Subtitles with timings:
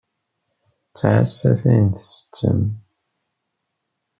[0.89, 2.61] Ttɛassat ayen tettettem.